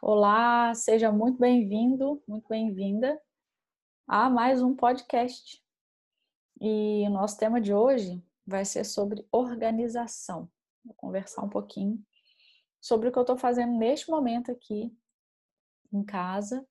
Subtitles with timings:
[0.00, 3.20] Olá, seja muito bem-vindo, muito bem-vinda
[4.06, 5.60] a mais um podcast.
[6.60, 10.48] E o nosso tema de hoje vai ser sobre organização.
[10.84, 12.00] Vou conversar um pouquinho
[12.80, 14.96] sobre o que eu estou fazendo neste momento aqui
[15.92, 16.64] em casa,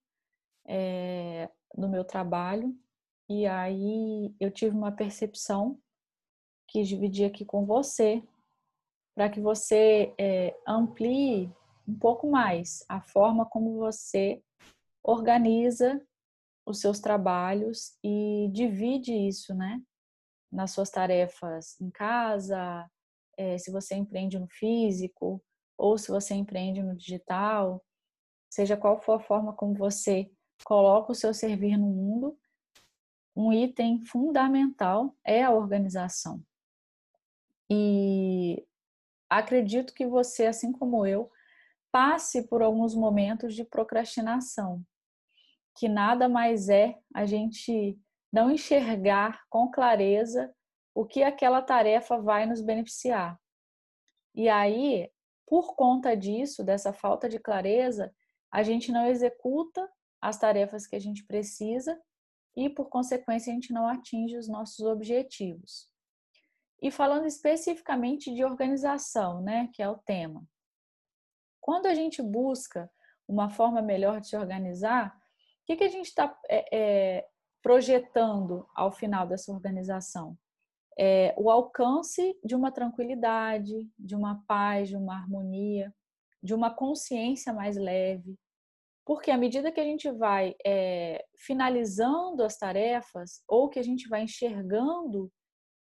[0.65, 2.73] é, no meu trabalho.
[3.27, 5.77] E aí eu tive uma percepção
[6.65, 8.23] que dividir aqui com você,
[9.13, 11.53] para que você é, amplie
[11.87, 14.41] um pouco mais a forma como você
[15.03, 16.01] organiza
[16.65, 19.81] os seus trabalhos e divide isso, né?
[20.51, 22.89] Nas suas tarefas em casa,
[23.37, 25.41] é, se você empreende no físico
[25.77, 27.83] ou se você empreende no digital,
[28.49, 30.29] seja qual for a forma como você
[30.65, 32.37] coloca o seu servir no mundo,
[33.35, 36.43] um item fundamental é a organização.
[37.69, 38.65] E
[39.29, 41.29] acredito que você, assim como eu,
[41.97, 44.85] passe por alguns momentos de procrastinação,
[45.75, 47.99] que nada mais é a gente
[48.31, 50.53] não enxergar com clareza
[50.93, 53.35] o que aquela tarefa vai nos beneficiar.
[54.35, 55.11] E aí,
[55.47, 58.13] por conta disso, dessa falta de clareza,
[58.51, 61.99] a gente não executa as tarefas que a gente precisa
[62.55, 65.89] e, por consequência, a gente não atinge os nossos objetivos.
[66.79, 70.47] E falando especificamente de organização, né, que é o tema.
[71.67, 72.89] Quando a gente busca
[73.27, 77.27] uma forma melhor de se organizar, o que, que a gente está é, é,
[77.61, 80.37] projetando ao final dessa organização?
[80.97, 85.93] É, o alcance de uma tranquilidade, de uma paz, de uma harmonia,
[86.41, 88.39] de uma consciência mais leve.
[89.05, 94.07] Porque à medida que a gente vai é, finalizando as tarefas, ou que a gente
[94.07, 95.29] vai enxergando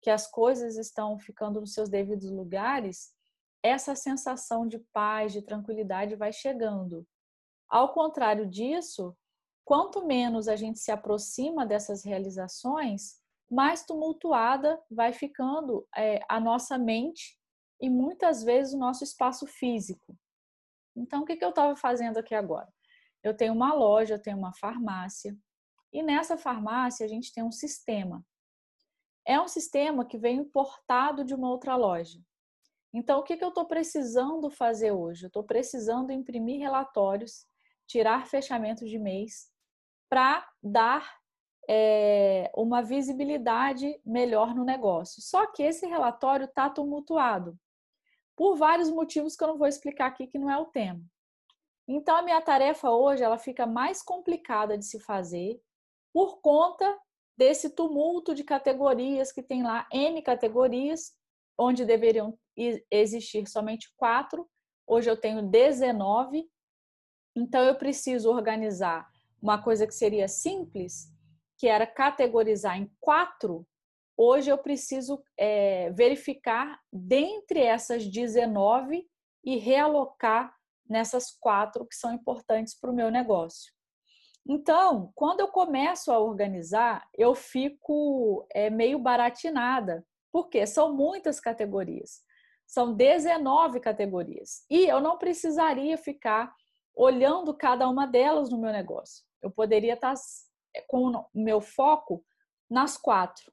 [0.03, 3.19] que as coisas estão ficando nos seus devidos lugares,
[3.62, 7.06] essa sensação de paz, de tranquilidade vai chegando.
[7.69, 9.17] Ao contrário disso,
[9.64, 16.79] quanto menos a gente se aproxima dessas realizações, mais tumultuada vai ficando é, a nossa
[16.79, 17.39] mente
[17.80, 20.17] e muitas vezes o nosso espaço físico.
[20.96, 22.68] Então, o que, que eu estava fazendo aqui agora?
[23.23, 25.36] Eu tenho uma loja, eu tenho uma farmácia,
[25.92, 28.24] e nessa farmácia a gente tem um sistema.
[29.27, 32.20] É um sistema que vem importado de uma outra loja.
[32.92, 35.24] Então, o que, que eu estou precisando fazer hoje?
[35.24, 37.46] Eu estou precisando imprimir relatórios,
[37.86, 39.48] tirar fechamentos de mês,
[40.08, 41.20] para dar
[41.68, 45.23] é, uma visibilidade melhor no negócio.
[45.23, 47.56] Só que esse relatório está tumultuado,
[48.36, 51.01] por vários motivos que eu não vou explicar aqui, que não é o tema.
[51.86, 55.61] Então, a minha tarefa hoje ela fica mais complicada de se fazer
[56.12, 56.98] por conta
[57.36, 61.12] desse tumulto de categorias que tem lá, N categorias,
[61.60, 62.38] onde deveriam
[62.90, 64.48] existir somente quatro,
[64.86, 66.48] hoje eu tenho 19,
[67.36, 69.06] então eu preciso organizar
[69.42, 71.12] uma coisa que seria simples,
[71.58, 73.66] que era categorizar em quatro,
[74.16, 79.06] hoje eu preciso é, verificar dentre essas 19
[79.44, 80.54] e realocar
[80.88, 83.72] nessas quatro que são importantes para o meu negócio.
[84.48, 92.23] Então, quando eu começo a organizar, eu fico é, meio baratinada, porque são muitas categorias.
[92.67, 94.64] São 19 categorias.
[94.70, 96.55] E eu não precisaria ficar
[96.95, 99.24] olhando cada uma delas no meu negócio.
[99.42, 100.14] Eu poderia estar
[100.74, 102.24] eh, com o meu foco
[102.69, 103.52] nas quatro.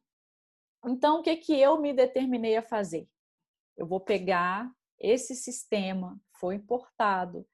[0.86, 3.08] Então, o que, que eu me determinei a fazer?
[3.76, 7.48] Eu vou pegar esse sistema, foi importado,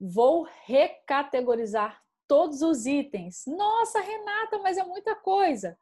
[0.00, 3.44] vou recategorizar todos os itens.
[3.46, 5.78] Nossa, Renata, mas é muita coisa.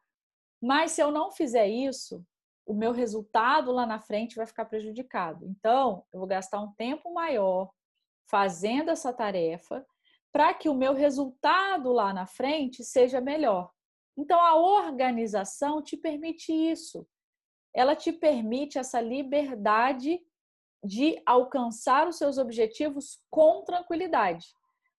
[0.60, 2.24] Mas se eu não fizer isso,
[2.68, 5.46] o meu resultado lá na frente vai ficar prejudicado.
[5.46, 7.72] Então, eu vou gastar um tempo maior
[8.30, 9.84] fazendo essa tarefa
[10.30, 13.70] para que o meu resultado lá na frente seja melhor.
[14.18, 17.08] Então, a organização te permite isso.
[17.74, 20.20] Ela te permite essa liberdade
[20.84, 24.46] de alcançar os seus objetivos com tranquilidade.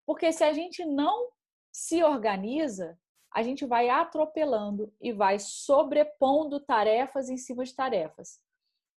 [0.07, 1.29] Porque se a gente não
[1.71, 2.99] se organiza,
[3.31, 8.41] a gente vai atropelando e vai sobrepondo tarefas em cima de tarefas.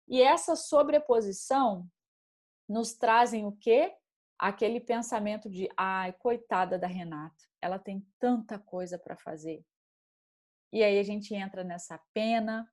[0.08, 1.88] E essa sobreposição
[2.68, 3.94] nos trazem o quê?
[4.40, 9.64] Aquele pensamento de, ai, coitada da Renata, ela tem tanta coisa para fazer.
[10.74, 12.70] E aí a gente entra nessa pena,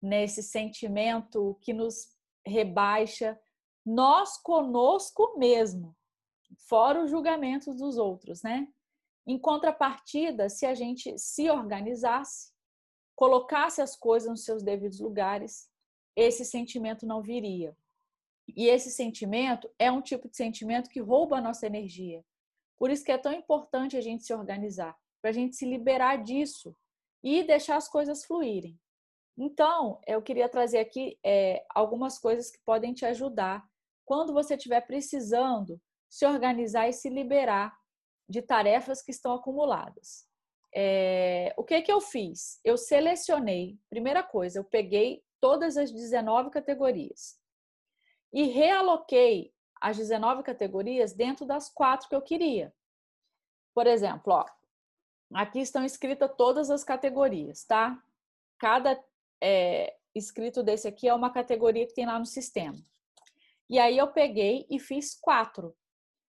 [0.00, 2.16] nesse sentimento que nos
[2.46, 3.38] rebaixa,
[3.84, 5.96] nós conosco mesmo,
[6.68, 8.66] fora os julgamentos dos outros, né?
[9.26, 12.52] Em contrapartida, se a gente se organizasse,
[13.16, 15.68] colocasse as coisas nos seus devidos lugares,
[16.14, 17.76] esse sentimento não viria.
[18.54, 22.24] E esse sentimento é um tipo de sentimento que rouba a nossa energia.
[22.78, 26.22] Por isso que é tão importante a gente se organizar, para a gente se liberar
[26.22, 26.76] disso
[27.22, 28.78] e deixar as coisas fluírem.
[29.36, 33.66] Então, eu queria trazer aqui é, algumas coisas que podem te ajudar
[34.04, 37.76] quando você estiver precisando se organizar e se liberar
[38.28, 40.26] de tarefas que estão acumuladas.
[40.74, 42.60] É, o que que eu fiz?
[42.64, 47.38] Eu selecionei, primeira coisa, eu peguei todas as 19 categorias
[48.32, 52.74] e realoquei as 19 categorias dentro das quatro que eu queria.
[53.74, 54.44] Por exemplo, ó,
[55.34, 58.02] aqui estão escritas todas as categorias, tá?
[58.58, 59.02] Cada
[59.40, 62.78] é, escrito desse aqui é uma categoria que tem lá no sistema.
[63.68, 65.76] E aí eu peguei e fiz quatro.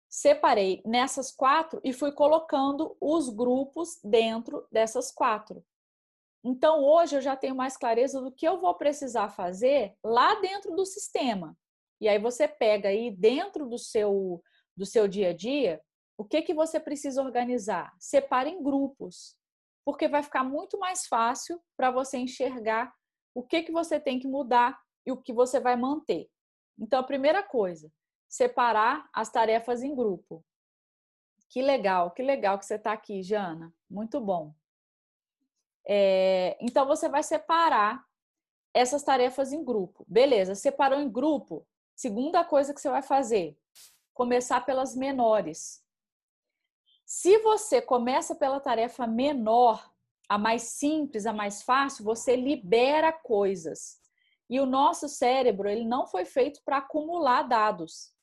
[0.10, 5.64] Separei nessas quatro e fui colocando os grupos dentro dessas quatro.
[6.44, 10.76] Então hoje eu já tenho mais clareza do que eu vou precisar fazer lá dentro
[10.76, 11.58] do sistema.
[12.00, 14.42] E aí você pega aí dentro do seu
[14.76, 15.82] do seu dia a dia,
[16.18, 17.92] o que que você precisa organizar?
[18.00, 19.36] Separe em grupos,
[19.84, 22.94] porque vai ficar muito mais fácil para você enxergar
[23.34, 26.28] o que que você tem que mudar e o que você vai manter.
[26.80, 27.92] Então, a primeira coisa,
[28.28, 30.44] separar as tarefas em grupo.
[31.50, 33.74] Que legal, que legal que você está aqui, Jana.
[33.90, 34.54] Muito bom.
[35.88, 38.06] É, então, você vai separar
[38.74, 40.06] essas tarefas em grupo.
[40.08, 41.66] Beleza, separou em grupo.
[41.96, 43.58] Segunda coisa que você vai fazer,
[44.14, 45.84] começar pelas menores.
[47.06, 49.92] Se você começa pela tarefa menor,
[50.28, 54.02] a mais simples, a mais fácil, você libera coisas.
[54.50, 58.14] E o nosso cérebro, ele não foi feito para acumular dados.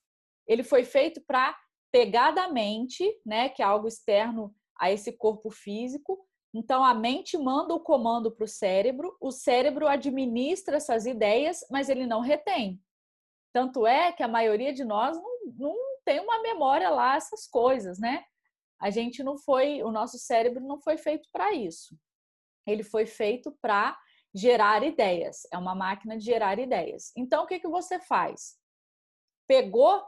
[0.46, 1.56] Ele foi feito para
[1.92, 6.26] pegar da mente, né, que é algo externo a esse corpo físico.
[6.52, 11.88] Então a mente manda o comando para o cérebro, o cérebro administra essas ideias, mas
[11.88, 12.80] ele não retém.
[13.52, 17.98] Tanto é que a maioria de nós não, não tem uma memória lá, essas coisas,
[17.98, 18.24] né?
[18.80, 21.96] A gente não foi, o nosso cérebro não foi feito para isso.
[22.66, 23.96] Ele foi feito para
[24.34, 25.46] gerar ideias.
[25.52, 27.12] É uma máquina de gerar ideias.
[27.16, 28.58] Então, o que, que você faz?
[29.46, 30.04] Pegou,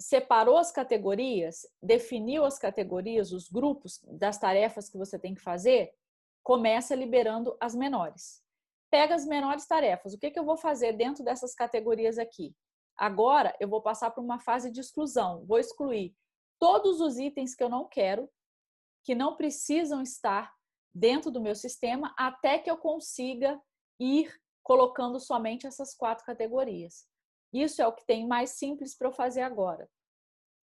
[0.00, 5.92] separou as categorias, definiu as categorias, os grupos das tarefas que você tem que fazer,
[6.42, 8.42] começa liberando as menores.
[8.90, 10.12] Pega as menores tarefas.
[10.12, 12.54] O que, que eu vou fazer dentro dessas categorias aqui?
[12.96, 15.44] Agora eu vou passar para uma fase de exclusão.
[15.46, 16.14] Vou excluir
[16.60, 18.28] todos os itens que eu não quero,
[19.02, 20.52] que não precisam estar
[20.94, 23.60] dentro do meu sistema até que eu consiga
[23.98, 24.32] ir
[24.62, 27.06] colocando somente essas quatro categorias.
[27.54, 29.88] Isso é o que tem mais simples para eu fazer agora.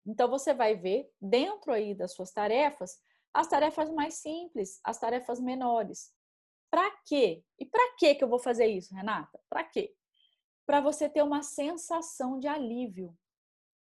[0.05, 2.99] Então você vai ver dentro aí das suas tarefas
[3.35, 6.13] as tarefas mais simples, as tarefas menores.
[6.71, 7.43] Para quê?
[7.59, 9.37] E para que que eu vou fazer isso, Renata?
[9.49, 9.93] Para quê?
[10.65, 13.13] Para você ter uma sensação de alívio.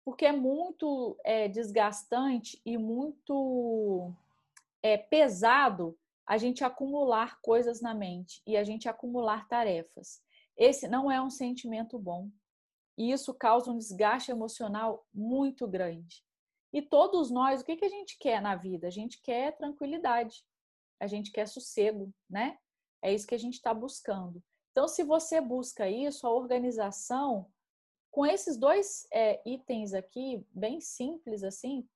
[0.05, 4.13] Porque é muito é, desgastante e muito
[4.81, 10.21] é, pesado a gente acumular coisas na mente e a gente acumular tarefas.
[10.55, 12.29] Esse não é um sentimento bom.
[12.97, 16.23] E isso causa um desgaste emocional muito grande.
[16.71, 18.87] E todos nós, o que, que a gente quer na vida?
[18.87, 20.43] A gente quer tranquilidade,
[20.99, 22.57] a gente quer sossego, né?
[23.01, 24.41] É isso que a gente está buscando.
[24.71, 27.51] Então, se você busca isso, a organização,
[28.09, 31.87] com esses dois é, itens aqui, bem simples assim,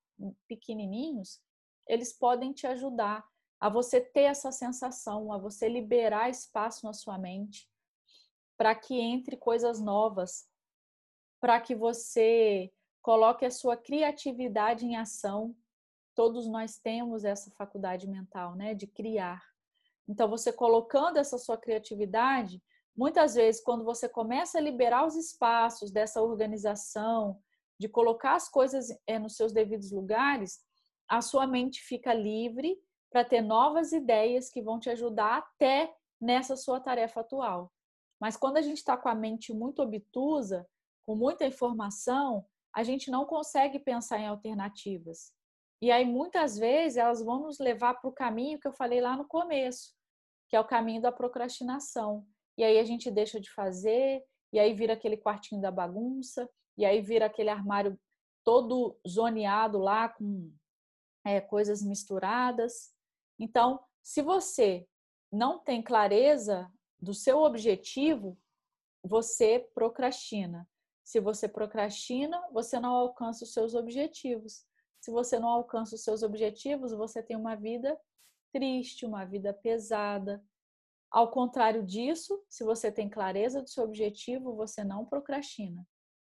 [0.48, 1.42] pequenininhos,
[1.88, 3.26] eles podem te ajudar
[3.60, 7.68] a você ter essa sensação, a você liberar espaço na sua mente
[8.58, 10.48] para que entre coisas novas,
[11.40, 15.56] para que você coloque a sua criatividade em ação.
[16.14, 19.42] Todos nós temos essa faculdade mental, né, de criar.
[20.08, 22.62] Então, você colocando essa sua criatividade,
[22.96, 27.40] muitas vezes, quando você começa a liberar os espaços dessa organização,
[27.80, 30.60] de colocar as coisas é, nos seus devidos lugares,
[31.08, 32.78] a sua mente fica livre
[33.10, 37.72] para ter novas ideias que vão te ajudar até nessa sua tarefa atual.
[38.20, 40.68] Mas quando a gente está com a mente muito obtusa,
[41.08, 42.46] com muita informação,
[42.76, 45.32] a gente não consegue pensar em alternativas.
[45.82, 49.16] E aí, muitas vezes, elas vão nos levar para o caminho que eu falei lá
[49.16, 49.96] no começo,
[50.50, 52.28] que é o caminho da procrastinação.
[52.58, 54.22] E aí a gente deixa de fazer,
[54.52, 57.98] e aí vira aquele quartinho da bagunça, e aí vira aquele armário
[58.44, 60.52] todo zoneado lá com
[61.26, 62.94] é, coisas misturadas.
[63.40, 64.86] Então, se você
[65.32, 68.38] não tem clareza do seu objetivo,
[69.02, 70.68] você procrastina.
[71.08, 74.66] Se você procrastina, você não alcança os seus objetivos.
[75.00, 77.98] Se você não alcança os seus objetivos, você tem uma vida
[78.52, 80.44] triste, uma vida pesada.
[81.10, 85.88] Ao contrário disso, se você tem clareza do seu objetivo, você não procrastina.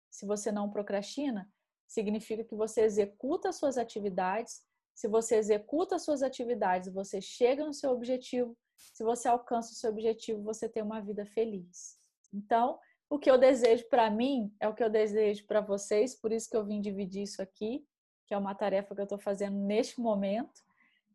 [0.09, 1.51] Se você não procrastina,
[1.85, 4.63] significa que você executa as suas atividades.
[4.95, 8.57] Se você executa as suas atividades, você chega no seu objetivo.
[8.77, 11.99] Se você alcança o seu objetivo, você tem uma vida feliz.
[12.33, 12.79] Então,
[13.11, 16.49] o que eu desejo para mim é o que eu desejo para vocês, por isso
[16.49, 17.85] que eu vim dividir isso aqui,
[18.25, 20.61] que é uma tarefa que eu estou fazendo neste momento.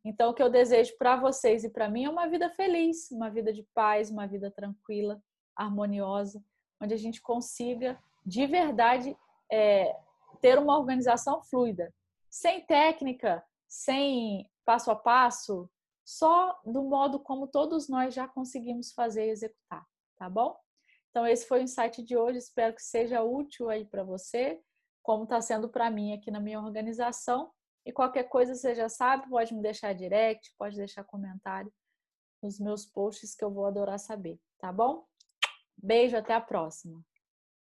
[0.04, 3.30] Então, o que eu desejo para vocês e para mim é uma vida feliz, uma
[3.30, 5.18] vida de paz, uma vida tranquila,
[5.56, 6.44] harmoniosa,
[6.82, 9.16] onde a gente consiga de verdade
[9.50, 9.96] é,
[10.42, 11.94] ter uma organização fluida,
[12.28, 15.66] sem técnica, sem passo a passo,
[16.04, 19.82] só do modo como todos nós já conseguimos fazer e executar,
[20.18, 20.65] tá bom?
[21.16, 24.60] Então esse foi o insight de hoje, espero que seja útil aí para você,
[25.02, 27.50] como está sendo para mim aqui na minha organização.
[27.86, 31.72] E qualquer coisa você já sabe, pode me deixar direct, pode deixar comentário
[32.42, 35.06] nos meus posts que eu vou adorar saber, tá bom?
[35.74, 37.02] Beijo, até a próxima.